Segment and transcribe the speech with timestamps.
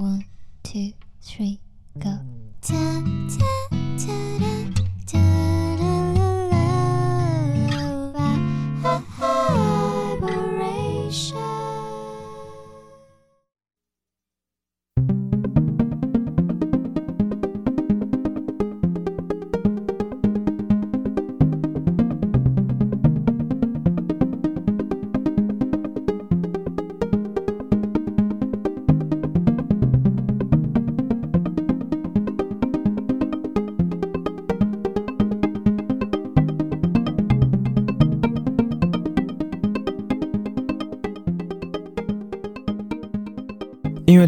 [0.00, 0.24] One,
[0.62, 1.60] two, three,
[1.98, 2.20] go.
[2.62, 4.49] Ta ta ta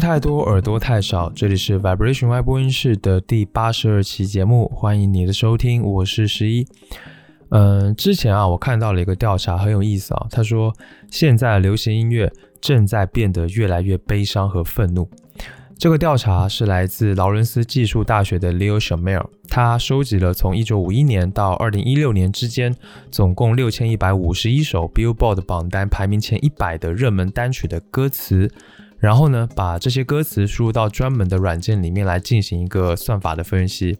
[0.03, 1.31] 太多，耳朵太少。
[1.33, 6.67] 这里是 Vibration Y 播音室的第八十二期节目，欢迎你的收听，我是十一。
[7.51, 10.27] 嗯，之前啊，我看到了一个调查，很有意思啊。
[10.29, 10.73] 他说，
[11.09, 15.09] 现在流行音乐正在变得越来越悲伤和愤怒。
[15.77, 22.75] 这个调查是来自劳伦斯技术大学的 Leo Shamel，他收集了从一九五一年到二零一六年之间，
[23.09, 28.51] 总共六千一百五十一首 Billboard 榜单排名前一百的热门单曲的歌词。
[29.03, 33.97] 然后呢，把这些歌词输入到专门的软件里面来进行一个算法的分析。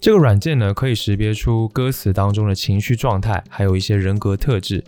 [0.00, 4.82] 这个软件呢，可以识别出歌词当中的情绪状态，还有一些人格特质，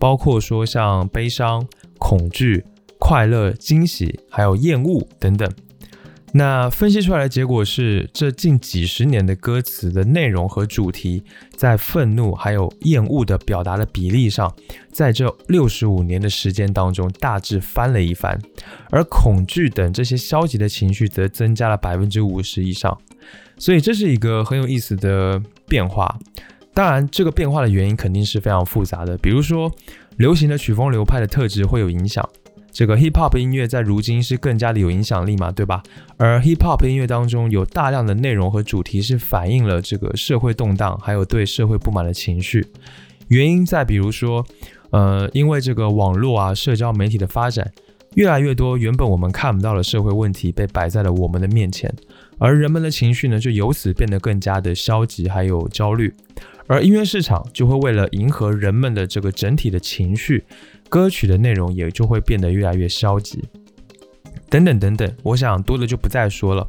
[0.00, 1.64] 包括说像悲伤、
[1.98, 2.64] 恐惧、
[2.98, 5.48] 快乐、惊喜，还有厌恶等等。
[6.32, 11.22] 那分析出来的结果是，这近几十年的歌词的内容和主题，
[11.56, 14.54] 在愤怒还有厌恶的表达的比例上，
[14.92, 18.38] 在这六十五年的时间当中大致翻了一番，
[18.90, 22.96] 而恐惧等这些消极的情绪则增加了百分之五十以上。
[23.56, 26.18] 所以这是一个很有意思的变化。
[26.74, 29.72] 当然，这个变化的原因肯定是非常复杂的，比如说
[30.18, 32.28] 流行的曲风流派的特质会有影响。
[32.78, 35.82] 这个 hip hop 音乐在如今是更加的有影响力嘛，对吧？
[36.16, 42.64] 而 hip hop 音乐当中有大量的内容和主题是反映了这个社会动荡，还有对社会不满的情绪。
[43.26, 44.46] 原因在比如说，
[44.90, 47.68] 呃，因为这个网络啊、社交媒体的发展，
[48.14, 51.92] 越来越多原本我们看不到的社会问题被摆在了我们的面前，
[52.38, 56.14] 而人们的情绪呢，就由此变得更加的消极，还有焦虑。
[56.68, 60.44] 而音乐市场就会为了迎合人们的这个整体的情绪。
[60.88, 63.42] 歌曲的内容也就会变得越来越消极，
[64.48, 66.66] 等等等等，我想多的就不再说了。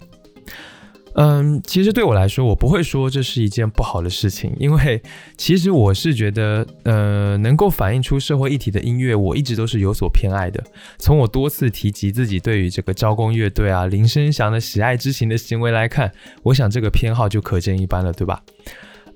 [1.16, 5.02] 嗯，其实对我来说，我不会说这是一件不好的事情，因为
[5.36, 10.64] 其实我是觉得，呃，能够反映出社会议题的音乐，我一直都是有所偏爱的。
[10.98, 16.10] 从我多次提及自己对于这个招工乐队啊、林声祥的喜爱之情的行为来看，
[16.44, 18.42] 我想这个偏好就可见一斑了，对吧？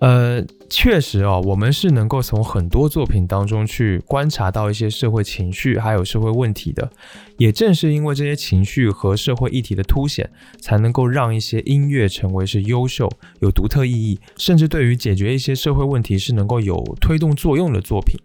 [0.03, 6.91] 呃，确实哦，我们是能够从很多作品当中去观察到一些社会情绪，还有社会问题的。
[7.37, 13.09] 也正是因为这些情绪和社会议题的凸显，才能够让一些音乐成为是优秀、
[13.39, 18.19] 有独特意义，甚至对于解决一些社会问题是能够有推动作用的作品。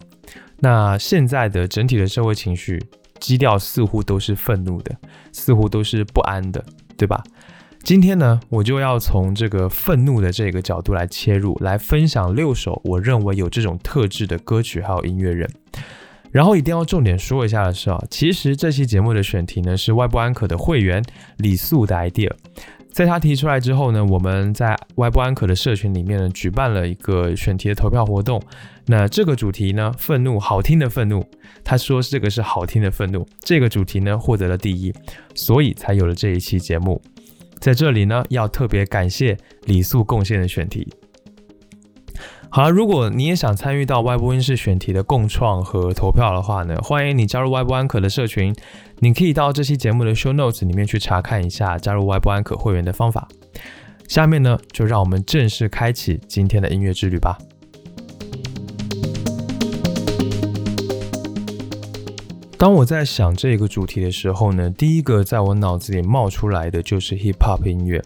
[0.59, 2.83] 那现在的整体的社会情绪
[3.21, 4.97] 基调似乎都是愤怒的，
[5.31, 6.65] 似乎都是不安的，
[6.97, 7.23] 对吧？
[7.85, 15.49] 今天呢，我就要从这个愤怒的这个角度来切入，来分享六首我认为有这种特质的歌曲还有音乐人。
[16.31, 21.03] 然后一定要重点说一下的是啊，其实这期节目的选题呢是外部安可的会员
[21.39, 22.31] 李素的 idea，
[22.93, 28.43] 在他提出来之后呢，我们在外部安可的社群里面呢举办了一个选题的投票活动。
[28.85, 31.25] 那这个主题呢，愤怒，好听的愤怒，
[31.65, 34.93] 他说这个是好听的愤怒，这个主题呢获得了第一，
[35.35, 37.01] 所以才有了这一期节目。
[37.61, 40.89] 在这里呢，要特别感谢李素贡献的选题。
[42.51, 48.55] 好了，如果你也想参与到外部音室选题的共创和投票的话呢，欢迎你加入外部安可的社群。
[49.01, 53.29] 你可以到这期节目的 show notes 里面去查看一下加入外部安可会员的方法。
[54.09, 57.39] 下面呢，就让我们正式开启今天的音乐之旅吧。
[62.59, 68.05] 当我在想这个主题的时候呢，第一个在我脑子里冒出来的就是 hip hop 音乐。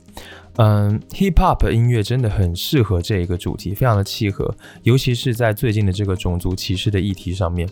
[0.57, 7.67] 嗯，hip hop 音乐真的很适合这一个主题，非常的契合，尤其是在最近的这个种族歧视的议题上面。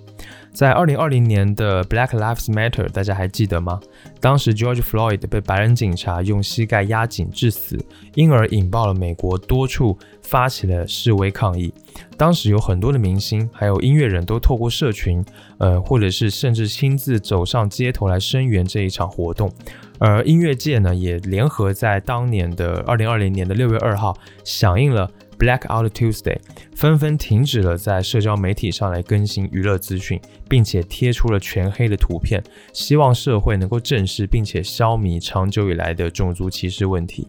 [0.52, 3.78] 在二零二零年的 Black Lives Matter，大家还记得吗？
[4.18, 7.78] 当时 George Floyd 被白人警察用膝盖压紧致死，
[8.14, 11.72] 因而引爆了美国多处发起了示威抗议。
[12.16, 15.22] 当时有很多的明星还有音乐人都透过社群，
[15.58, 19.52] 呃，或者是甚至亲自走上街头来声援这一场活动。
[20.00, 26.38] 而音乐界呢，也联合在当年的二零二零年的六月二号，响应了 Blackout Tuesday，
[26.74, 30.18] 纷纷停止了在社交媒体上来更新娱乐资讯，
[30.48, 32.42] 并且贴出了全黑的图片，
[32.72, 37.26] 希望社会能够正视并且消弭长久以来的种族歧视问题。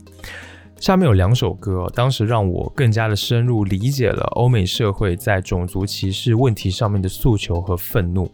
[0.79, 8.31] 下面有两首歌，当时让我更加的深入理解了欧美社会在种族歧视问题上面的诉求和愤怒。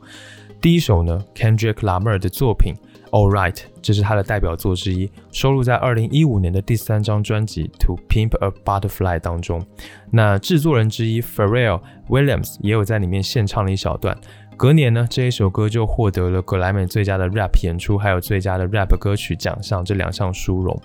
[0.62, 2.74] 第一首呢，Kendrick Lamar 的作品
[3.18, 9.66] 《All Right》，这是他的代表作之一，收录在二零一五年的第三张专辑《To Pimp a Butterfly》当中。
[10.12, 14.16] 那制作人之一 f a r r e l l Williams 也有在里面献唱了一小段。
[14.56, 20.80] 隔年呢，这一首歌就获得了格莱美最佳的 Rap 演出，还有最佳的 Rap 歌曲奖项这两项殊荣。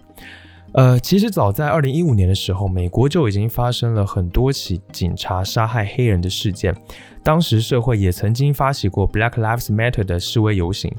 [0.75, 6.75] 呃，其实早在二零一五年的时候，美国就已经发生了很多起警察杀害黑人的事件。
[7.23, 10.91] 当时社会也曾经发起过 Black Lives Matter 的示威游行。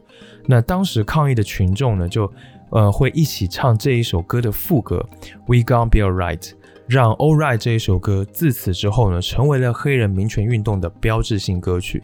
[0.45, 2.31] 那当时抗议的群众呢，就
[2.69, 5.03] 呃会一起唱这一首歌的副歌
[5.47, 6.51] We Gonna Be Alright，
[6.87, 12.03] 让 All Right 这一首歌自此之后呢，成为了黑人民权运动的标志性歌曲。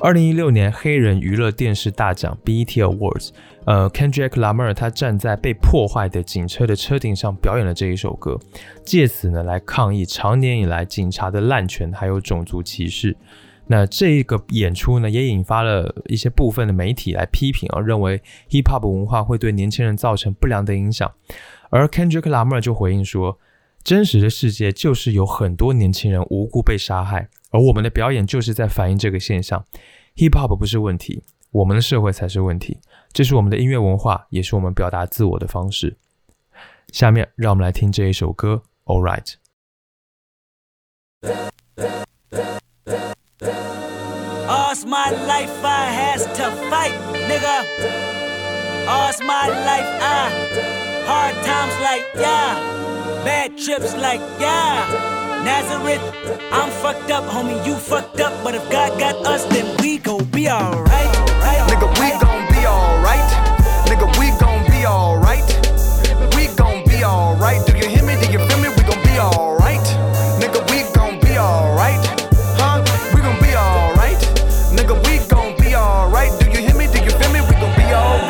[0.00, 3.30] 二零一六年黑人娱乐电视大奖 BET Awards。
[3.64, 8.38] 呃，Kendrick Lamar 他站在被破坏的警车的车顶上表演了这一首歌，
[8.84, 13.16] 借此呢来抗议长年以来警察的滥权还有种族歧视。
[13.66, 18.20] 那这个演出呢也引发了一些部分的媒体来批评啊，认为
[18.50, 21.10] Hip Hop 文化会对年轻人造成不良的影响。
[21.70, 23.38] 而 Kendrick Lamar 就回应说，
[23.82, 29.64] 真实的世界就是有很多年轻人无辜被杀害，而我们的表演就是在反映这个现象。
[30.16, 31.22] Hip Hop 不是问题，
[31.52, 32.80] 我们的社会才是问题。
[33.12, 35.96] 这是我们的音乐文化，也是我们表达自我的方式。
[36.92, 39.24] 下面让我们来听这一首歌《All Right》。
[44.48, 46.92] All's my life I has to fight,
[47.28, 47.64] nigga.
[48.88, 50.32] All's my life I
[51.06, 52.56] hard times like yeah,
[53.24, 55.13] bad trips like yeah.
[55.44, 56.00] Nazareth,
[56.50, 60.24] I'm fucked up, homie, you fucked up, but if God got us, then we gon'
[60.24, 61.12] be alright.
[61.68, 63.30] Nigga, we gon' be alright.
[63.84, 65.44] Nigga, we gon' be alright.
[66.34, 67.73] We gon' be alright.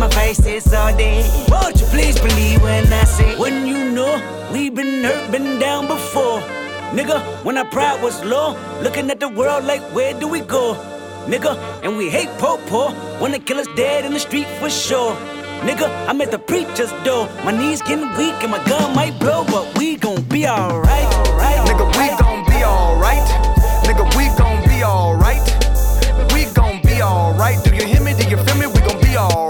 [0.00, 1.28] My faces all day.
[1.50, 4.16] Won't you please believe when I say, when you know
[4.50, 6.40] we've been hurt, been down before.
[6.96, 10.72] Nigga, when our pride was low, looking at the world like, where do we go?
[11.26, 11.52] Nigga,
[11.82, 15.14] and we hate po po, wanna kill us dead in the street for sure.
[15.68, 17.28] Nigga, I'm at the preacher's door.
[17.44, 21.12] My knees getting weak and my gun might blow, but we gon' be alright.
[21.68, 23.28] Nigga, we gon' be alright.
[23.84, 25.44] Nigga, we gon' be alright.
[26.32, 27.62] We gon' be alright.
[27.62, 28.14] Do you hear me?
[28.14, 28.66] Do you feel me?
[28.66, 29.49] We gon' be alright.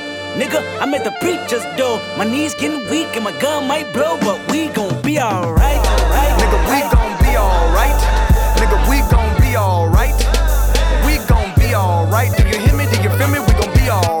[0.35, 1.99] Nigga, I'm at the preacher's door.
[2.17, 5.83] My knees getting weak and my gun might blow, but we gon' be alright.
[6.39, 7.99] Nigga, we gon' be alright.
[8.55, 10.15] Nigga, we gon' be alright.
[11.05, 12.31] We gon' be alright.
[12.37, 12.85] Do you hear me?
[12.85, 13.39] Do you feel me?
[13.39, 14.20] We gon' be alright.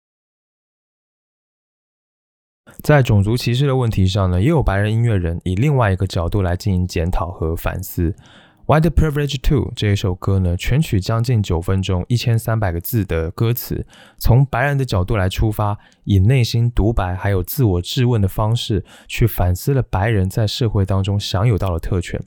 [2.83, 8.11] 在种族歧视的问题上呢，也有白人音乐人以另外一个角度来进行检讨和反思。
[8.65, 13.85] 《White Privilege t o》这一首歌呢，全曲将近九分钟，一千三百个字的歌词，
[14.17, 22.21] 从白人的角度来出发，以内心独白还有自我质问的方式，去反思了白人在社会当中享有到的特权。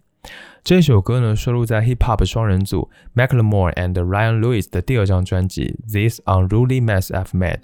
[0.65, 7.59] 这首歌呢，收录在 Hip Hop 双人组 Macklemore and Ryan Lewis 的第二张专辑《This Unruly Mess I've Made》，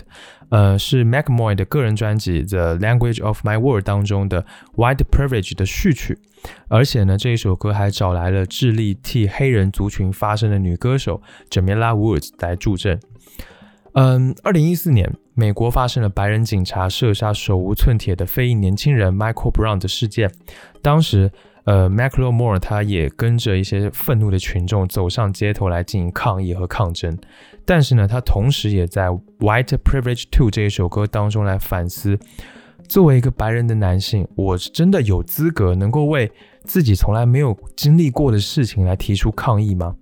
[0.51, 4.45] 呃，是 Macklemore 的个人专辑《The Language of My World》当中的
[4.77, 6.19] White Privilege 的序曲。
[6.69, 13.01] 而且呢，这一首歌还找来了致力替黑人族群发声的女歌手 Jamila Woods 来助阵。
[13.95, 20.31] 嗯，二零一四年，美国发生了白人警察射杀手无寸铁的非裔年轻人 Michael Brown 的事件。
[20.83, 21.33] 当时，
[21.65, 27.17] 呃 m a c l e Moore 他也跟着一些愤怒的群众走上街头来进行抗议和抗争。
[27.65, 32.19] 但是呢，他同时也在《White Privilege Two》这一首歌当中来反思：
[32.89, 36.33] 作为一个白人的男性，我是真的有资格能够为
[36.65, 39.95] 自己从来没有经历过的事情来提出抗议吗？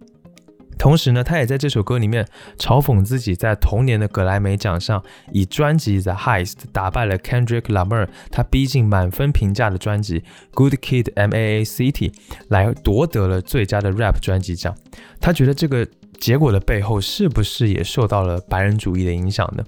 [0.79, 10.21] 同时呢，他也在这首歌里面嘲讽自己在同年的格莱美奖上以专辑《The Heist》打败了 Kendrick Lamar，他逼近满分评价的专辑
[10.53, 11.65] 《Good Kid M.A.A.
[11.65, 12.11] City》
[12.49, 14.75] 来夺得了最佳的 Rap 专辑奖。
[15.21, 15.87] 他觉得这个
[16.19, 19.65] 结果的背后是不是也受到了白人主义的影响呢？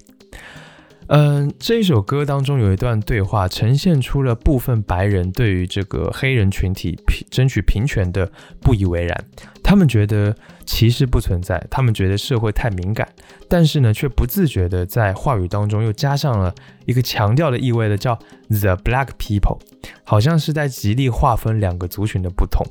[1.12, 9.24] 嗯，这一首歌当中有一段对话，呈现出了部分白人对于这个黑人群体平争取平权的不以为然。
[9.60, 10.32] 他们觉得
[10.64, 13.08] 歧视不存在，他们觉得社会太敏感，
[13.48, 16.54] 但是呢，却不自觉的在话语当中又加上了
[16.86, 18.14] 一个强调的意味的叫
[18.48, 19.58] “the black people”，
[20.04, 22.64] 好像是在极力划分两个族群的不同。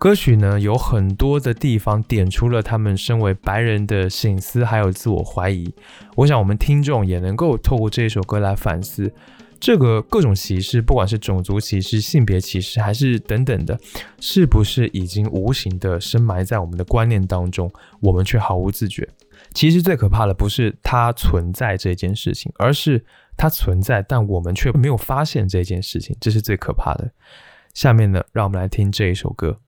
[0.00, 5.74] 歌曲呢有很多的地方点出了他们身为白人的醒思，还有自我怀疑。
[6.16, 9.12] 我想我们听众也能够透过这一首歌来反思，
[9.60, 13.78] 这个各种歧视，不管是种族歧视、性别歧视，还是等等的，
[14.18, 19.06] 是不是已经无形的深埋在我们的观念当中，我们却毫无自觉？
[19.52, 23.04] 其实最可怕的不是它存在这件事情，而是
[23.36, 27.12] 它存在，但我们却没有发现这件事情，这是最可怕的。
[27.74, 29.60] 下面呢，让我们来听这一首歌。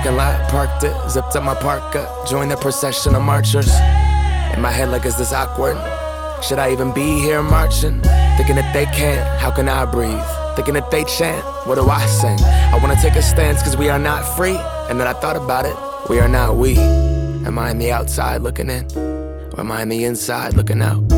[0.00, 3.68] Parking lot, parked it, zipped up my parka, joined the procession of marchers.
[4.54, 5.76] In my head, like, is this awkward?
[6.42, 8.00] Should I even be here marching?
[8.38, 10.24] Thinking that they can't, how can I breathe?
[10.56, 12.38] Thinking that they chant, what do I sing?
[12.40, 14.56] I wanna take a stance cause we are not free.
[14.88, 15.76] And then I thought about it,
[16.08, 16.78] we are not we.
[16.78, 18.86] Am I on the outside looking in?
[19.52, 21.12] Or am I on the inside looking out?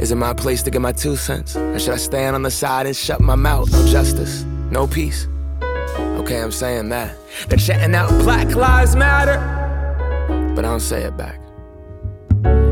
[0.00, 1.56] Is it my place to get my two cents?
[1.56, 3.70] Or should I stand on the side and shut my mouth?
[3.70, 5.28] No justice, no peace.
[6.14, 7.16] Okay, I'm saying that.
[7.48, 9.38] They're chanting out Black Lives Matter,
[10.54, 11.40] but I don't say it back.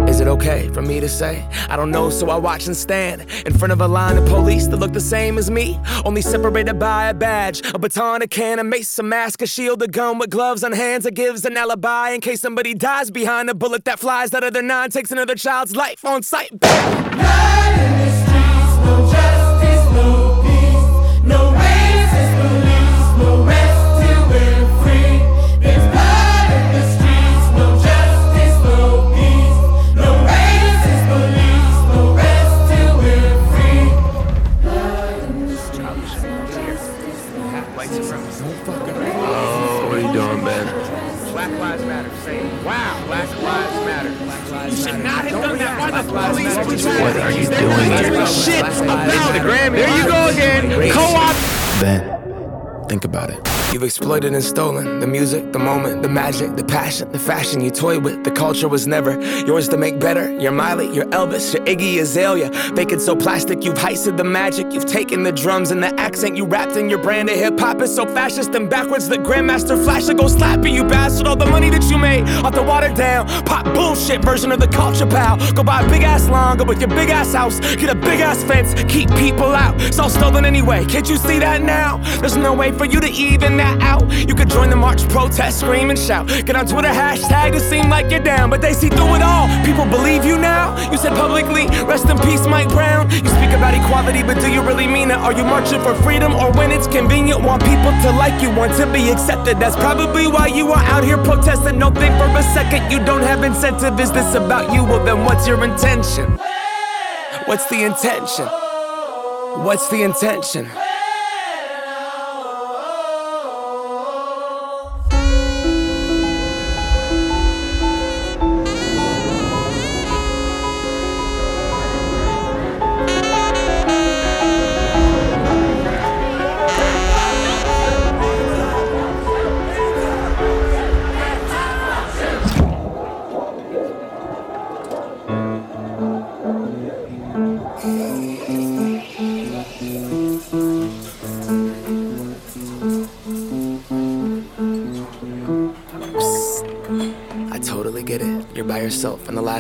[0.08, 1.46] Is it okay for me to say?
[1.68, 4.66] I don't know, so I watch and stand in front of a line of police
[4.66, 8.58] that look the same as me, only separated by a badge, a baton, a can,
[8.58, 11.56] a mace, a mask, a shield, a gun with gloves on hands that gives an
[11.56, 15.11] alibi in case somebody dies behind a bullet that flies out of their nine, takes
[15.12, 16.50] another child's life on sight.
[47.02, 48.11] What are you They're doing not here?
[48.12, 49.42] doing shit about it.
[49.73, 50.92] There you go again.
[50.92, 51.37] Co-op.
[51.80, 53.62] Ben, think about it.
[53.72, 57.70] You've exploited and stolen the music, the moment, the magic, the passion, the fashion you
[57.70, 58.22] toy with.
[58.22, 60.30] The culture was never yours to make better.
[60.38, 62.50] Your Miley, your Elvis, your Iggy Azalea.
[62.76, 64.70] Fake it so plastic, you've heisted the magic.
[64.74, 67.80] You've taken the drums and the accent you wrapped in your brand of hip hop
[67.80, 71.26] is so fascist and backwards that Grandmaster Flash will go slapping you bastard.
[71.26, 74.68] All the money that you made off the watered down pop bullshit version of the
[74.68, 75.38] culture pal.
[75.54, 78.20] Go buy a big ass lawn, go with your big ass house, get a big
[78.20, 79.80] ass fence, keep people out.
[79.80, 80.84] It's all stolen anyway.
[80.84, 81.96] Can't you see that now?
[82.20, 84.11] There's no way for you to even out.
[84.28, 86.28] You could join the march, protest, scream and shout.
[86.28, 89.49] Get on Twitter, hashtag to seem like you're down, but they see through it all.
[89.64, 90.76] People believe you now.
[90.90, 93.11] You said publicly, rest in peace, Mike Brown.
[93.11, 95.19] You speak about equality, but do you really mean it?
[95.19, 97.42] Are you marching for freedom or when it's convenient?
[97.42, 99.59] Want people to like you, want to be accepted.
[99.59, 101.78] That's probably why you are out here protesting.
[101.78, 103.99] Don't think for a second you don't have incentive.
[104.00, 104.85] Is this about you?
[104.85, 106.31] Well, then what's your intention?
[107.47, 108.47] What's the intention?
[109.64, 110.69] What's the intention?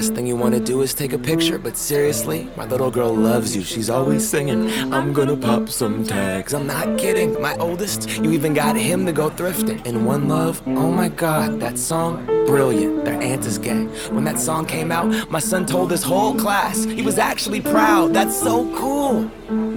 [0.02, 1.58] Last thing you want to do is take a picture.
[1.58, 3.62] But seriously, my little girl loves you.
[3.62, 6.54] She's always singing, I'm gonna pop some tags.
[6.54, 7.40] I'm not kidding.
[7.40, 9.86] My oldest, you even got him to go thrifting.
[9.86, 13.04] In One Love, oh my god, that song, brilliant.
[13.04, 13.84] Their aunt is gay.
[14.10, 18.12] When that song came out, my son told his whole class he was actually proud.
[18.12, 19.30] That's so cool.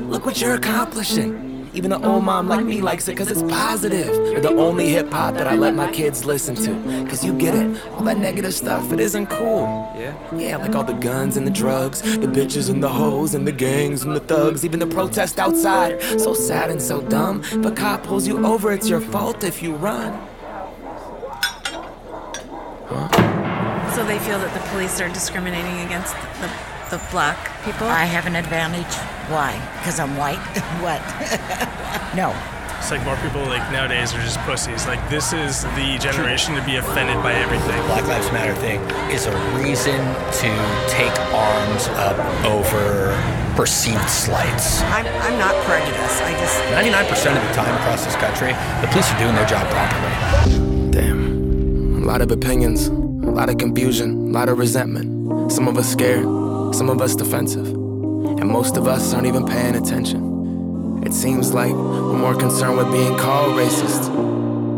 [0.09, 1.44] Look what you're accomplishing.
[1.75, 4.07] Even an old mom like me likes it cause it's positive.
[4.07, 7.05] You're the only hip hop that I let my kids listen to.
[7.09, 7.77] Cause you get it.
[7.91, 9.91] All that negative stuff, it isn't cool.
[9.97, 10.15] Yeah?
[10.33, 13.51] Yeah, like all the guns and the drugs, the bitches and the hoes and the
[13.51, 16.01] gangs and the thugs, even the protest outside.
[16.17, 17.43] So sad and so dumb.
[17.57, 20.17] but cop pulls you over, it's your fault if you run.
[23.95, 26.49] So they feel that the police are discriminating against the,
[26.95, 27.87] the black people?
[27.87, 28.95] I have an advantage.
[29.27, 29.51] Why?
[29.79, 30.39] Because I'm white?
[30.85, 31.03] what?
[32.15, 32.31] no.
[32.79, 34.87] It's like more people like nowadays are just pussies.
[34.87, 37.75] Like this is the generation to be offended by everything.
[37.91, 38.79] Black Lives Matter thing
[39.11, 39.99] is a reason
[40.39, 40.49] to
[40.87, 42.15] take arms up
[42.45, 43.11] over
[43.59, 44.81] perceived slights.
[44.95, 46.21] I'm, I'm not prejudiced.
[46.23, 46.55] I just.
[46.71, 50.91] 99% of the time across this country, the police are doing their job properly.
[50.91, 52.03] Damn.
[52.03, 55.51] A lot of opinions, a lot of confusion, a lot of resentment.
[55.51, 56.44] Some of us scared,
[56.75, 61.01] some of us defensive, and most of us aren't even paying attention.
[61.05, 64.07] It seems like we're more concerned with being called racist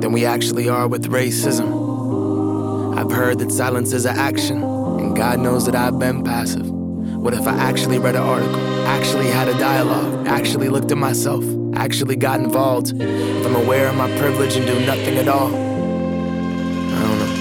[0.02, 2.96] than we actually are with racism.
[2.96, 6.70] I've heard that silence is an action, and God knows that I've been passive.
[6.70, 11.44] What if I actually read an article, actually had a dialogue, actually looked at myself,
[11.74, 12.94] actually got involved?
[13.02, 15.48] If I'm aware of my privilege and do nothing at all?
[15.48, 17.34] I don't know.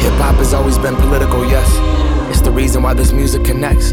[0.00, 1.89] Hip hop has always been political, yes.
[2.30, 3.90] It's the reason why this music connects.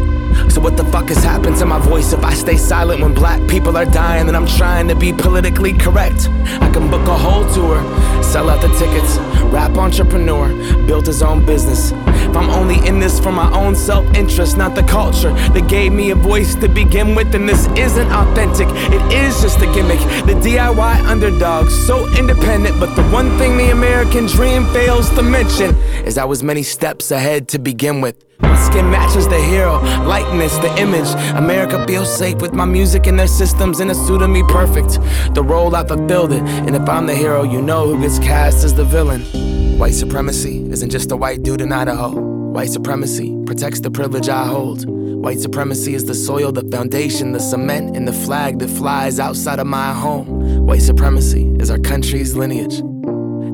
[0.54, 3.46] So what the fuck has happened to my voice if I stay silent when black
[3.48, 6.28] people are dying and I'm trying to be politically correct?
[6.60, 7.82] I can book a whole tour,
[8.22, 9.18] sell out the tickets,
[9.52, 10.48] rap entrepreneur,
[10.86, 11.92] built his own business.
[12.38, 16.14] I'm only in this for my own self-interest, not the culture that gave me a
[16.14, 18.68] voice to begin with, And this isn't authentic.
[18.70, 19.98] It is just a gimmick.
[20.24, 25.74] The DIY underdog, so independent, but the one thing the American dream fails to mention
[26.06, 28.24] is I was many steps ahead to begin with.
[28.40, 31.08] My skin matches the hero, likeness, the image.
[31.34, 35.00] America feels safe with my music and their systems, and it suited me perfect.
[35.34, 38.64] The role I fulfilled it, and if I'm the hero, you know who gets cast
[38.64, 39.57] as the villain.
[39.78, 42.10] White supremacy isn't just a white dude in Idaho.
[42.10, 44.84] White supremacy protects the privilege I hold.
[44.88, 49.60] White supremacy is the soil, the foundation, the cement, and the flag that flies outside
[49.60, 50.66] of my home.
[50.66, 52.82] White supremacy is our country's lineage,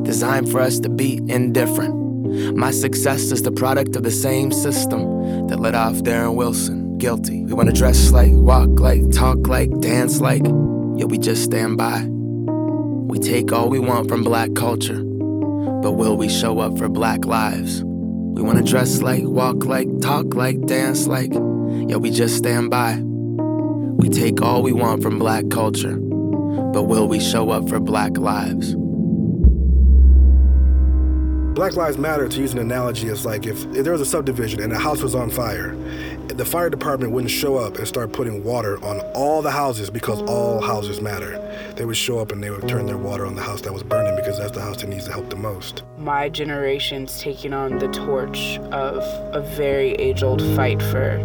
[0.02, 1.94] designed for us to be indifferent.
[2.56, 7.44] My success is the product of the same system that let off Darren Wilson guilty.
[7.44, 10.42] We wanna dress like, walk like, talk like, dance like,
[10.96, 12.06] yet we just stand by.
[12.08, 15.02] We take all we want from black culture,
[15.64, 17.82] but will we show up for black lives?
[17.84, 23.00] We wanna dress like, walk like, talk like, dance like, yet we just stand by.
[23.02, 28.18] We take all we want from black culture, but will we show up for black
[28.18, 28.76] lives?
[31.54, 34.60] Black Lives Matter, to use an analogy, is like if, if there was a subdivision
[34.60, 35.76] and a house was on fire,
[36.26, 40.20] the fire department wouldn't show up and start putting water on all the houses because
[40.22, 41.38] all houses matter.
[41.76, 43.84] They would show up and they would turn their water on the house that was
[43.84, 45.84] burning because that's the house that needs the help the most.
[45.96, 48.98] My generation's taking on the torch of
[49.32, 51.18] a very age old fight for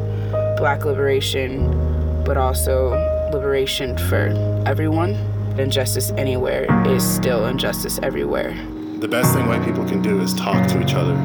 [0.60, 1.72] black liberation,
[2.24, 2.92] but also
[3.34, 4.28] liberation for
[4.68, 5.15] everyone.
[5.58, 8.56] Injustice anywhere is still injustice everywhere.
[9.00, 11.16] The best thing white people can do is talk to each other.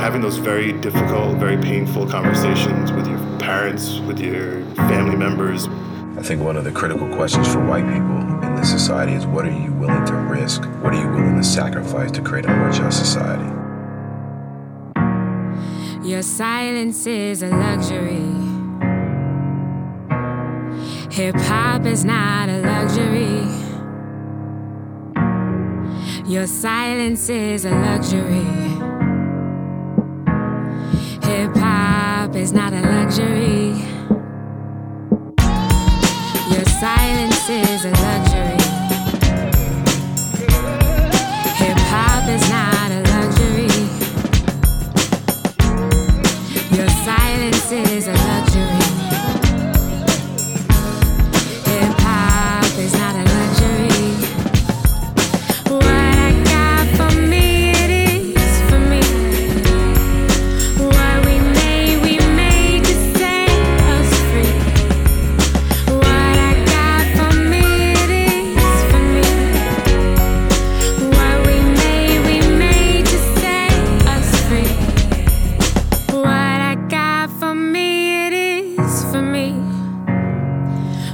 [0.00, 5.68] Having those very difficult, very painful conversations with your parents, with your family members.
[6.16, 9.44] I think one of the critical questions for white people in this society is what
[9.44, 10.64] are you willing to risk?
[10.82, 13.44] What are you willing to sacrifice to create a more just society?
[16.08, 18.32] Your silence is a luxury.
[21.12, 23.67] Hip hop is not a luxury.
[26.28, 28.44] Your silence is a luxury.
[31.26, 33.68] Hip hop is not a luxury.
[36.52, 37.97] Your silence is a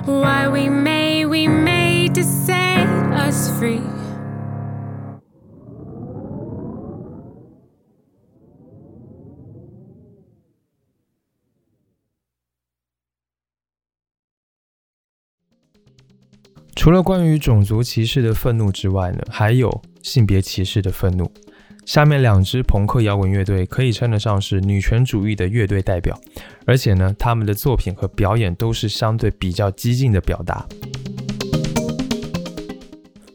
[0.07, 3.81] why we may we made to set us free.
[16.77, 21.31] 除了关于种族歧视的愤怒之外呢，还有性别歧视的愤怒。
[21.85, 26.19] 下面两支朋克摇滚乐队可以称得上是女权主义的乐队代表，
[26.65, 30.67] 而且呢，他们的作品和表演都是相对比较激进的表达。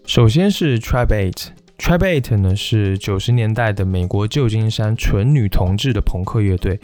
[0.05, 6.79] 首先是 tribeat tribeat 呢是九十年代的美国旧金山纯女同志的朋克乐队，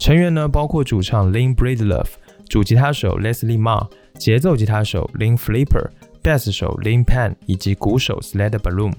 [0.00, 2.10] 成员呢包括主唱 Lynn Breedlove、
[2.48, 8.92] 主吉他手 Leslie Ma、节奏吉他手 Lynn Flipper、贝斯手 Lynn Pan 以及鼓手 Sled Balloon。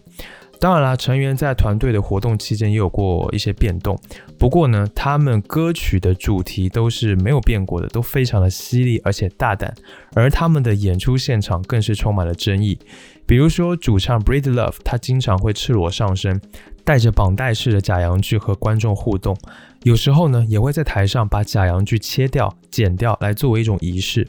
[0.66, 3.96] 当然啦，成员在团队的活动期间也有过一些变动。
[4.36, 9.72] 不过呢，他们歌曲的主题都是没有变过的，都非常的犀利而且大胆。
[10.16, 12.80] 而他们的演出现场更是充满了争议。
[13.28, 16.42] 比如说，主唱 Breed Love，他经常会赤裸上身，
[16.84, 19.38] 带着绑带式的假阳具和观众互动。
[19.84, 24.28] 有时候呢，也会在台上把假阳具切掉、剪掉，来作为一种仪式。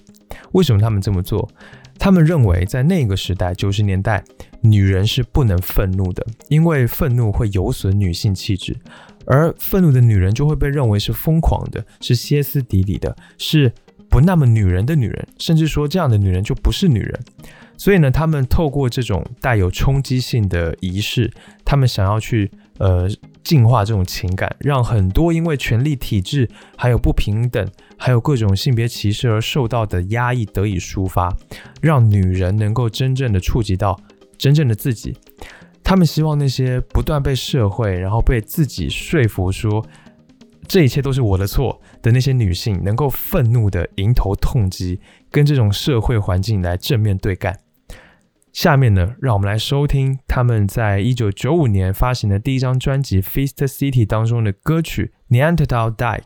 [0.53, 1.49] 为什么他们这么做？
[1.99, 4.23] 他们认为，在那个时代，九十年代，
[4.61, 8.77] 女人是不能愤怒的，因为愤怒会有损女性气质，
[9.27, 13.73] 而愤怒的女人就会被认为是疯狂的，是歇斯底里的，是
[14.09, 17.21] 不那么女人的女人，甚至说这样的女人就不是女人。
[17.79, 21.31] 所以呢，他们透过这种带有冲击性的仪式，
[21.65, 23.09] 他们想要去呃
[23.43, 31.35] 净化这种情感，让很多因为权力体制、还有不平等、还有各种性别歧视而受到的压抑得以抒发，
[31.81, 33.99] 让女人能够真正的触及到
[34.37, 35.17] 真正的自己。
[35.83, 39.87] 他们希望那些不断被社会然后被自己说服说
[40.67, 44.99] 这一切都是我的错的那些女性，能够愤怒的迎头痛击，
[45.31, 47.57] 跟这种社会环境来正面对干。
[48.57, 56.21] 下面呢，让我们来收听他们在一九九五年发行的第一张专辑《Feast City》当中的歌曲《Neanderthal Dike》。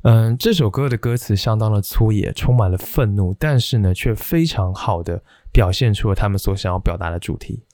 [0.00, 7.66] 嗯，这首歌的歌词相当的粗野，充满了愤怒，但是呢，却非常好的表现出了他们所想要表达的主题。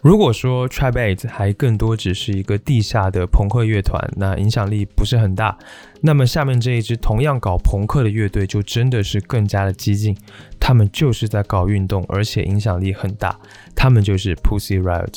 [0.00, 5.58] 如果说 Tribe8 还更多只是一个地下的朋克乐团，那影响力不是很大，
[6.00, 10.16] 那么下面这一支同样搞朋克的乐队就真的是更加的激进，
[10.60, 13.36] 他们就是在搞运动，而且影响力很大，
[13.74, 15.14] 他们就是 Pussy Riot。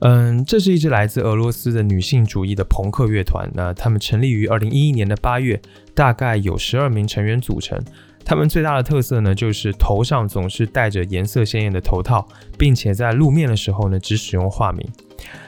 [0.00, 3.48] 嗯，这是一支来自俄罗斯的女性主义的朋克乐团。
[3.54, 5.58] 那他们成立于二零一一年的八月，
[5.94, 7.80] 大概有十二名成员组成。
[8.24, 12.26] 他们最大的特色呢，就是头上总是戴着颜色鲜艳的头套，
[12.58, 14.86] 并且在露面的时候呢，只使用化名。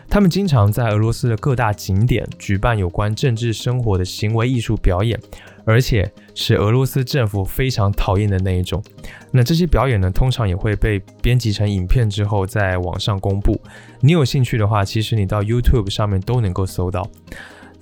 [0.08, 5.18] 他们经常在俄罗斯的各大景点举办有关政治生活的行为艺术表演，
[5.64, 8.82] 而且是俄罗斯政府非常讨厌的那一种。
[9.32, 13.60] 那这些表演呢，通常也会被编辑成影片之后在网上公布。
[14.00, 17.10] 你有兴趣的话，其实你到 YouTube 上面都能够搜到。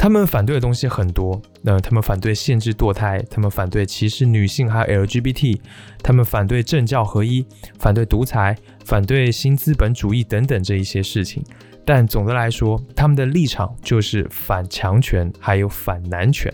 [0.03, 5.61] 他们反对的东西很多，那他们反对限制堕胎，他们反对歧视女性还有 LGBT，
[6.03, 7.47] 他们反对政教合一，
[7.79, 11.41] 反对独裁，反对新资本主义等等这一些事情。
[11.85, 16.53] 但总的来说，他们的立场就是反强权，还有反男权。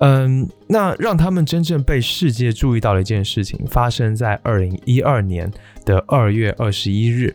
[0.00, 5.50] 嗯，那让他们真正被世界注意到的一件事情，发生在二零一二年
[5.86, 7.34] 的二月二十一日。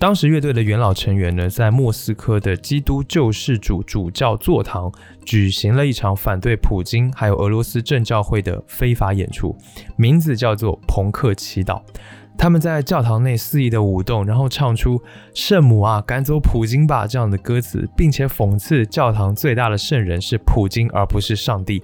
[0.00, 4.90] 当时乐队的元老成员呢，在莫斯科的基督救世主主教座堂
[5.26, 9.54] 举行了一场反对普京还有俄罗斯正教会的非法演出，
[9.96, 11.74] 名字叫做《朋克祈祷》。
[12.38, 14.98] 他们在教堂内肆意的舞动，然后唱出
[15.36, 21.82] “圣母啊，赶走普京吧”这样的歌词，并且讽刺教堂最大的圣人是普京而不是上帝。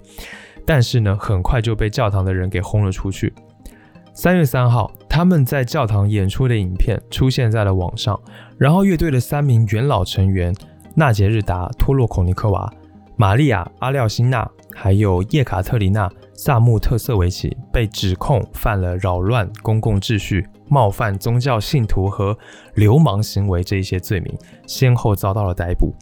[0.64, 3.34] 但是呢，很快就被教堂的人给轰了出去。
[4.14, 8.20] 三月三号，他们在教堂演出的影片出现在了网上，
[8.58, 10.54] 然后乐队的三名元老成员
[10.94, 12.70] 纳杰日达、托洛孔尼科娃、
[13.16, 22.36] 玛利亚·阿廖辛娜，还有叶卡特琳娜·萨穆特瑟维奇被指控犯了扰乱公共秩序、冒犯宗教信徒和
[22.74, 25.94] 流氓行为这一些罪名，先后遭到了逮捕。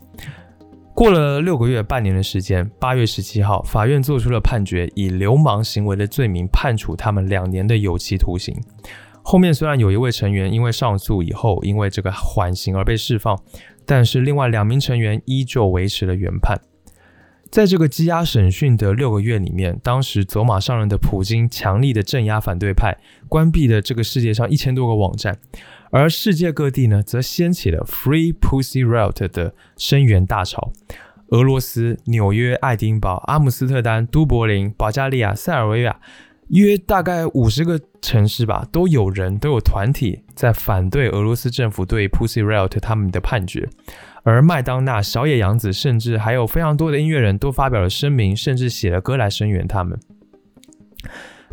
[0.95, 8.55] 过了六个月、半年的时间，八月十七号，法院做出了判决，以流氓行为的罪名判处他们两年的有期徒刑。
[9.21, 13.37] 后面虽然有一位成员因为上诉以后，因为这个缓刑而被释放，
[13.85, 16.61] 但是另外两名成员依旧维持了原判。
[17.51, 22.97] 在这个羁押审讯的六个月里面，当时走马上任的普京强力的镇压反对派，
[23.29, 25.39] 关闭了这个世界上一千多个网站，
[25.95, 30.73] 而世界各地呢，则掀起了 Free Pussy Riot 的声援大潮。
[31.29, 36.01] 俄罗斯、纽约、爱丁堡、阿姆斯特丹、都柏林、保加利亚、塞尔维亚，
[36.49, 43.69] 约大概五十个城市吧，都有人都有团体在反对俄罗斯政府对 Pussy Riot 他们的判决。
[44.25, 49.97] 而麦当娜、小野洋子，甚至还有非常多的音乐人都发表了声明，甚至写了歌来声援他们。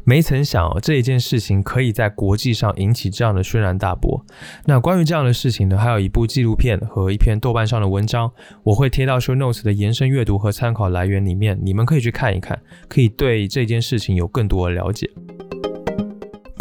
[0.03, 4.25] 没曾想、这一件事情可以在国际上引起这样的轩然大波。
[4.65, 8.31] 那关于这样的事情呢，还有一部纪录片和一篇豆瓣上的文章，
[8.63, 15.09] 我会贴到 show notes 的延伸阅读和参考来源里面，你们可以去看一看，可以对这件事情有更多的了解。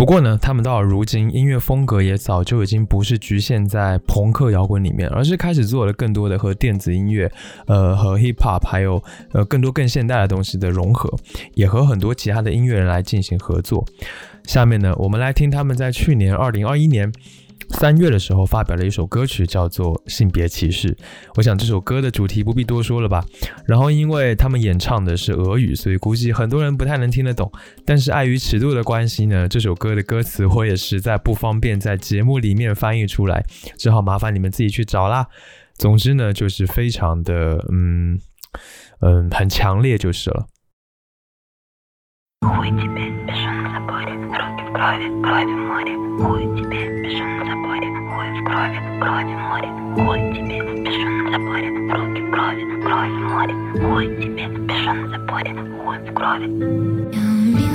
[0.01, 7.31] 不过呢，他们到了如今，音乐风格也早就已经不是局限在朋克摇滚里面，而是开始做了更多的和电子音乐、
[7.67, 11.15] 呃和 hip hop 还有呃更多更现代的东西的融合，
[11.53, 13.85] 也和很多其他的音乐人来进行合作。
[14.45, 17.13] 下面呢，我们来听他们在去年二零二一年。
[17.71, 20.89] 三月的时候发表了一首歌曲，叫做《性别歧视》。
[21.37, 23.25] 我想这首歌的主题不必多说了吧。
[23.67, 27.51] 然后因为他们演唱的是俄语，所以估计很多人不太能听得懂。
[27.87, 33.45] 但是碍于尺度的关系呢，这首歌的歌词我也实在不方便在节目里面翻译出来，
[33.79, 35.27] 只好麻烦你们自己去找啦。
[35.77, 38.19] 总之呢，就是非常的嗯
[39.01, 40.47] 嗯很强烈就是了。
[44.71, 45.95] В крови, крови море.
[46.23, 49.69] Хуй тебе, пешон на заборе, хуй в крови, крови море.
[49.97, 53.55] Хуй тебе, пешон на заборе, руки в крови, крови море.
[53.83, 57.70] Хуй тебе, пешон на заборе, хуй в крови.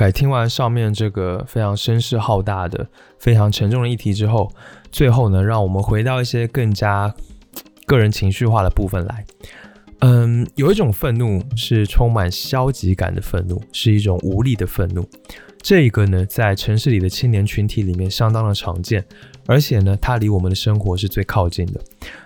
[0.00, 4.50] OK，听完上面这个非常声势浩大的、非常沉重的议题之后，
[4.90, 7.14] 最后呢，让我们回到一些更加
[7.84, 9.26] 个人情绪化的部分来。
[9.98, 15.06] 嗯，有一种愤怒是充满消极感的愤怒，是一种无力的愤怒。
[15.60, 19.04] 这一个呢，在城市里的青年群体里面相当的常见，
[19.46, 21.80] 而且呢，它离我们的生活是最靠近的。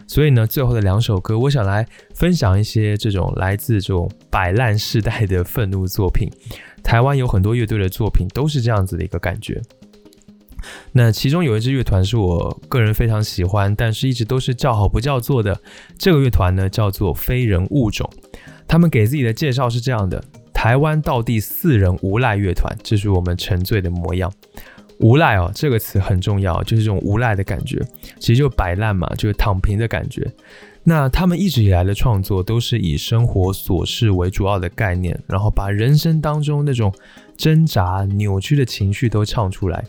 [0.07, 6.31] 所以呢，最后的两首歌，我想来分享一些这种来自这种摆烂时代的愤怒作品。
[6.83, 9.61] 台湾有很多乐队的作品都是这样子的一个感觉。
[10.93, 15.59] 那其中有一支乐团是我个人非常喜欢，但是一直都是叫好不叫座的。
[15.99, 18.09] 这个乐团呢叫做非人物种，
[18.67, 20.23] 他们给自己的介绍是这样的：
[20.53, 24.33] 台湾道地四人无赖乐团，这是我们沉醉的模样。
[25.01, 27.81] 无赖哦，这个词很重要，就是这种无赖的感觉，
[28.19, 30.27] 其实就摆烂嘛，就是躺平的感觉。
[30.87, 36.95] 那他们一直以来的创作都是以生活琐事为主要的概念，然后把人生当中那种
[37.37, 39.85] 挣扎、扭曲的情绪都唱出来。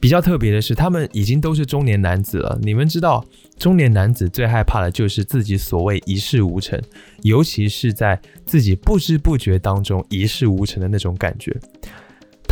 [0.00, 2.58] 比较特别的是，他们已经都是中年男子了。
[2.60, 3.24] 你们知道，
[3.58, 6.78] 中年男子最害怕的就是自己所谓一事无成，
[7.22, 11.56] 尤其是在自己不知不觉当中一事无成的那种感觉。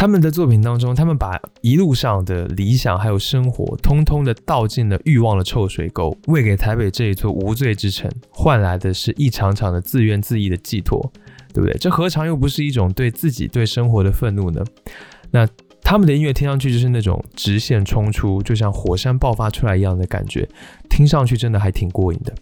[0.02, 11.00] 他们的作品当中，他们把一路上的理想还有生活，通通的倒进了欲望的臭水沟，喂给台北这一座无罪之城，换来的是一场场的自怨自艾的寄托，
[11.54, 11.78] 对不对？
[11.78, 14.64] 这何尝又不是一种对自己、对生活的愤怒呢？
[15.30, 15.46] 那
[15.82, 20.48] 他们的音乐听上去就是那种直线冲出，就像火山爆发出来一样的感觉，
[20.90, 22.34] 听上去真的还挺过瘾的。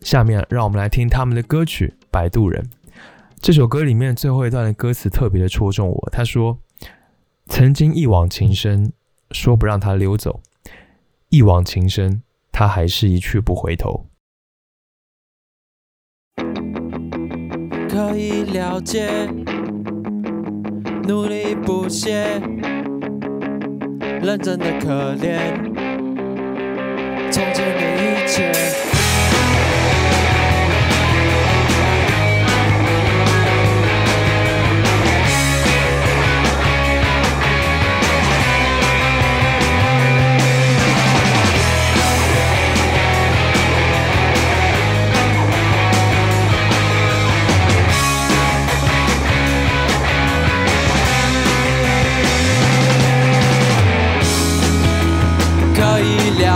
[0.00, 2.62] 下面让我们来听他们的歌曲《摆渡人》。
[3.40, 6.56] 这首歌里面最后一段的歌词特别的戳中我，他说。
[7.50, 8.92] 曾经一往情深，
[9.32, 10.40] 说不让他溜走，
[11.28, 14.06] 一往情深，他还是一去不回头。
[17.90, 19.26] 可以了解，
[21.06, 22.40] 努力不懈，
[24.22, 25.60] 认真的可怜，
[27.30, 28.99] 从前的一切。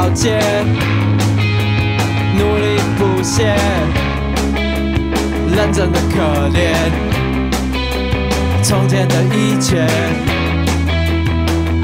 [0.04, 0.38] 了解，
[2.36, 3.56] 努力不懈，
[5.56, 6.74] 认真的可怜，
[8.62, 9.86] 从前的一切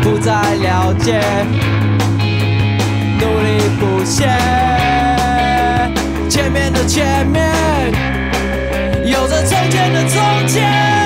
[0.02, 1.18] 不再了解，
[3.18, 3.46] 努力
[3.80, 4.28] 不懈，
[6.28, 7.50] 前面的前面
[9.02, 10.99] 有着从前的从前。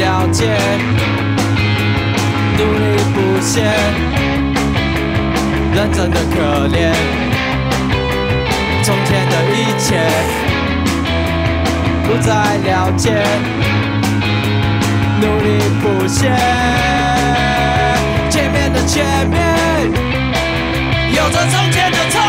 [0.00, 0.46] 了解，
[2.56, 3.60] 努力不懈，
[5.74, 6.90] 认真的可怜，
[8.82, 10.00] 从前的一切
[12.06, 12.32] 不再
[12.64, 13.12] 了解，
[15.20, 15.46] 努力
[15.82, 16.30] 不懈，
[18.30, 19.38] 前面的前面
[21.12, 22.20] 有着从前的从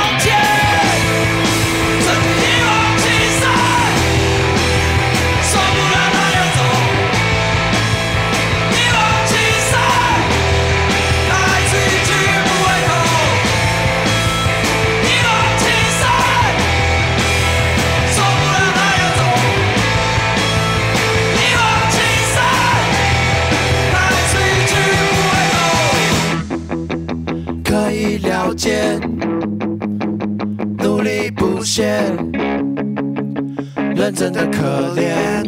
[34.22, 35.42] 真的可怜。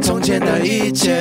[0.00, 1.20] 从前的一切，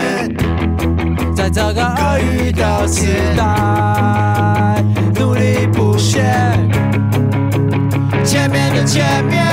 [1.36, 4.84] 在这个恶语的时代，
[5.16, 6.22] 努力不懈，
[8.24, 9.44] 前面的前面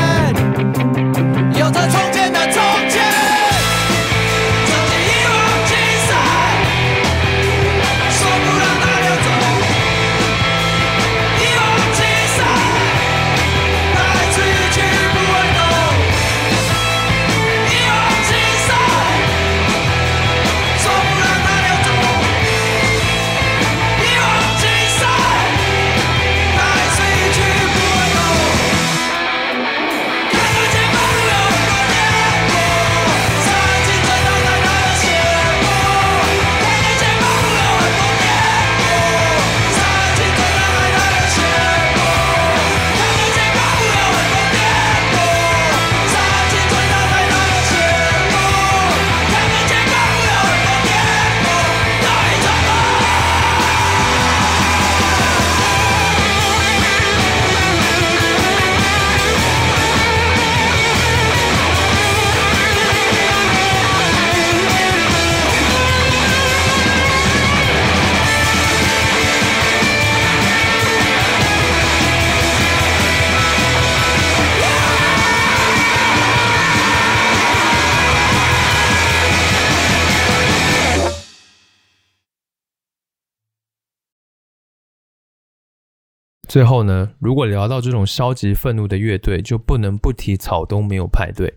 [86.57, 91.53] 最后呢，如果聊到这种消极愤怒的乐队，就不能不提草东没有派对。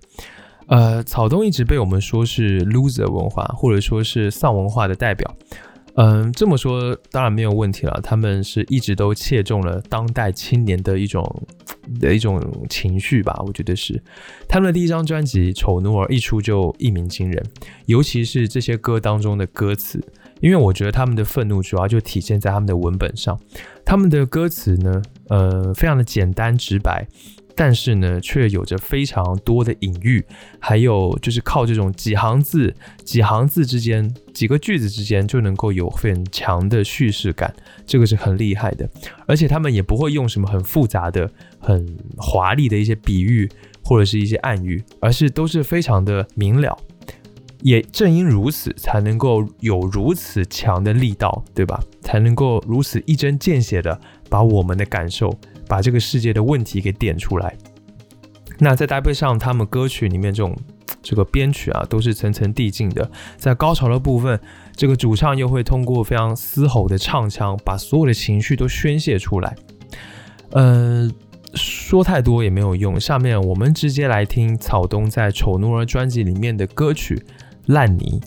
[0.67, 5.33] 呃，草东一直被我们说是 loser 文化，或者说是丧文化的代表。
[5.95, 7.97] 嗯，这么说当然没有问题了。
[8.03, 11.23] 他们是一直都切中了当代青年的一种
[12.01, 12.37] 的一种
[12.69, 14.03] 情绪吧，我觉得是。
[14.49, 17.41] 他们的第一张专辑《丑奴儿》一出就一鸣惊人，
[17.85, 20.03] 尤其是这些歌当中的歌词，
[20.41, 23.39] 因为我觉得他们的愤怒主要就体现在他们的文本上。
[23.85, 27.07] 他们的歌词呢，呃，非常的简单直白。
[27.55, 30.23] 但是呢，却有着非常多的隐喻，
[30.59, 32.73] 还有就是靠这种几行字、
[33.03, 37.53] 几行字之间、几个句子之间，就能够有很强的叙事感，
[37.85, 38.89] 这个是很厉害的。
[39.27, 41.29] 而且他们也不会用什么很复杂的、
[41.59, 41.85] 很
[42.15, 43.49] 华丽的一些比喻
[43.83, 46.77] 或者是一些暗喻，而是都是非常的明了。
[47.61, 51.79] 也正因如此，才能够有如此强的力道，对吧？
[52.01, 53.99] 才能够如此一针见血的
[54.29, 55.33] 把我们的感受。
[55.67, 57.55] 把这个世界的问题给点出来，
[58.57, 60.57] 那再搭配上他们歌曲里面这种
[61.03, 63.07] 这个编曲啊，都是层层递进的。
[63.37, 64.39] 在高潮的部分，
[64.75, 69.55] 这个主唱又会通过非常嘶吼的唱腔，把所有的情绪都宣泄出来。
[70.53, 71.07] 呃，
[71.53, 77.15] 说太多也没有用，下面我们直接来听草东在《丑奴儿》专辑里面的歌曲
[77.69, 78.21] 《烂泥》。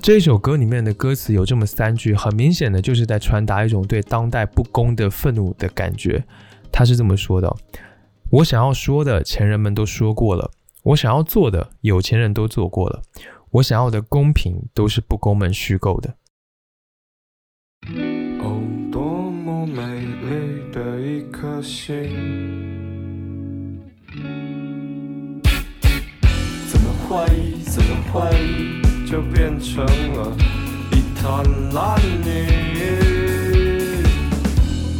[0.00, 6.24] 这一首歌里面的歌词有这么三句，很明显的就是在传达一种对当代不公的愤怒的感觉。
[6.70, 7.54] 他是这么说的
[8.30, 10.50] ：“我想要说的，前人们都说过了；
[10.82, 13.00] 我想要做的，有钱人都做过了；
[13.50, 16.14] 我想要的公平，都是不公们虚构的。”
[18.40, 18.62] 哦，
[18.92, 22.65] 多么美丽的一颗心，
[27.08, 27.24] 会，
[27.64, 28.20] 怎么会
[29.08, 30.36] 就变成了
[30.90, 31.24] 一滩
[31.72, 32.28] 烂泥？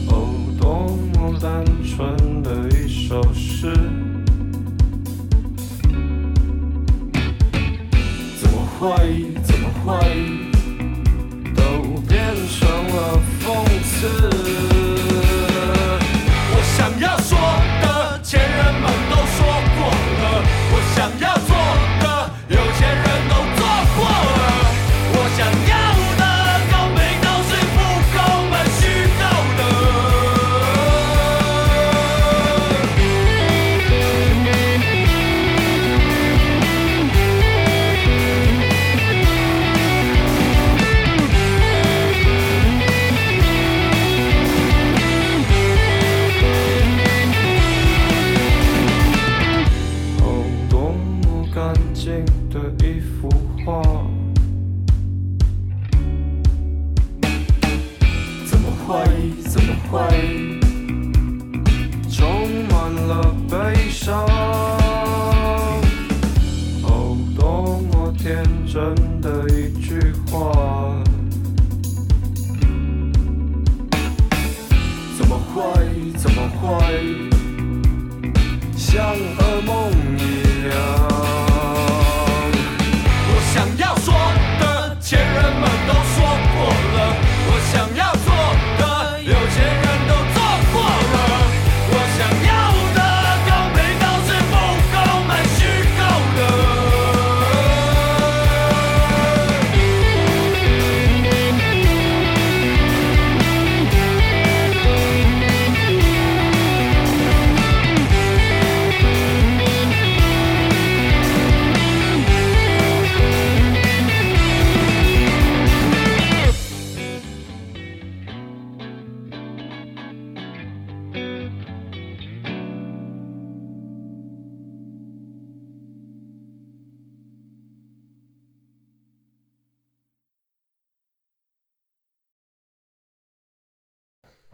[0.08, 0.28] 哦，
[0.60, 3.72] 多么单纯的一首诗，
[8.38, 9.90] 怎么会，怎么会，
[11.56, 11.60] 都
[12.06, 12.16] 变
[12.48, 13.44] 成了讽
[13.82, 14.45] 刺？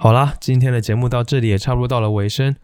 [0.03, 2.57] 好啦，今天的节目到这里也差不多到了尾声。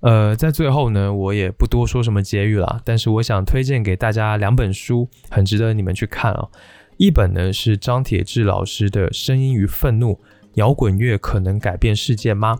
[0.00, 6.48] 呃，在最后呢，我也不多说什么结语了，但是我想推荐给大家两本书，很值得你们去看啊。
[6.96, 10.18] 一本呢是张铁志老师的《声音与愤怒：
[10.54, 12.58] 摇滚乐可能改变世界吗》。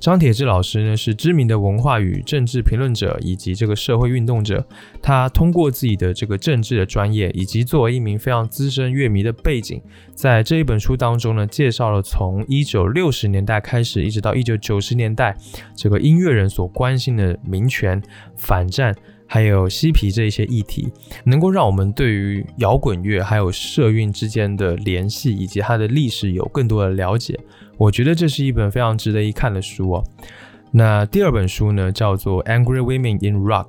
[0.00, 4.64] 张铁志老师呢是知名的文化与政治评论者以及这个社会运动者，
[5.02, 9.82] 他通过自己的这个政治的专业以及作为一名非常资深乐迷的背景，
[10.14, 15.36] 在这一本书当中呢，介绍了从一九六十年代开始一直到一九九十年代
[15.74, 18.00] 这个音乐人所关心的民权、
[18.36, 18.94] 反战
[19.26, 20.88] 还有嬉皮这一些议题，
[21.24, 27.38] 能够让我们对于摇滚乐还有社运之间的联系以及它的历史有更多的了解。
[27.78, 30.04] 我觉得这是一本非常值得一看的书哦。
[30.72, 33.68] 那第二本书呢，叫做《Angry Women in Rock》，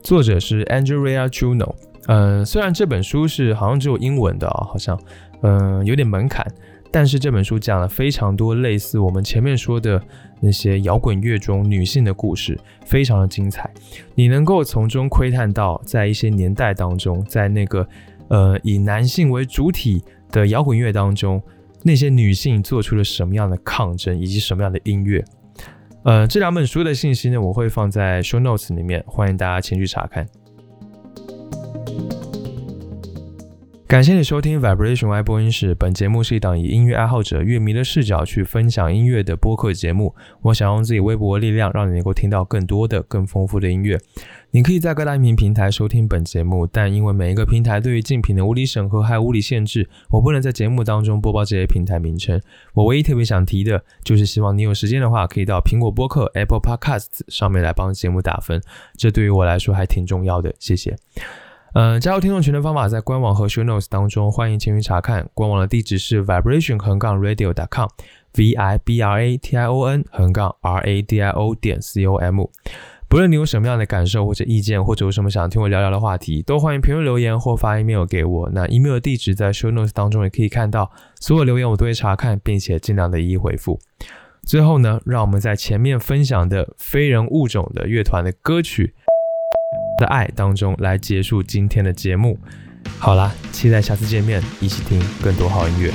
[0.00, 1.74] 作者是 Andrea Juno。
[2.06, 4.98] 嗯，虽然这本书是好像只有英文的啊、好像
[5.42, 6.46] 嗯有点门槛，
[6.90, 10.00] 但是这本书讲了非常多类似我们前面说的
[10.40, 13.68] 那些摇滚乐中女性的故事，非常的精彩。
[14.14, 17.86] 你能够从中窥探到，在一些年代当中，在那个
[18.28, 21.42] 呃以男性为主体的摇滚乐当中，
[21.82, 25.24] 那些女性做出了什么样的抗争，以及什么样的音乐。
[26.04, 30.26] 呃，这两本书的信息呢，我会放在 show notes 里面，欢迎大家前去查看。
[33.88, 35.74] 感谢你收听 Vibration Y 播音室。
[35.74, 40.14] 本节目是一档以音乐爱好者、乐迷的视角去分享音乐的播客节目。
[40.42, 43.98] 我想用自己微薄的力量，让你能够听到更多的、更丰富的音乐。
[44.50, 52.38] 你可以在各大音频平台收听本节目，但因为每一个平台对于竞品的物理审核还有物理限制，我不能在节目当中播报这些平台名称。
[52.74, 58.60] 我唯一特别想提的，就是希望你有时间的话，可以到苹果播客 Apple Podcasts 上面来帮节目打分，
[58.98, 60.54] 这对于我来说还挺重要的。
[60.58, 60.94] 谢谢。
[61.74, 65.28] 呃，加入听众群的方法在官网和 show notes 当中，欢迎前去查看。
[65.34, 70.80] 官网的地址是 vibration 横杠 radio dot com，v i b r a t i o n 横杠 r
[70.80, 72.46] a d i o 点 c o m。
[73.06, 78.50] 不论你有什么样的感受或者意见，或者有什么想听我聊聊的话题，都欢迎评论留言或发 email 给我。
[78.52, 80.90] 那 email 的地址在 show notes 当中也可以看到。
[81.20, 83.78] 所有留言我都会查看，并且尽量的一一回复。
[84.42, 88.94] 最后呢，让我们在前面分享的非人物种的乐团的歌曲
[89.98, 92.38] 的爱当中来结束今天的节目。
[92.98, 95.92] 好啦，期待下次见面，一起听更多好音乐。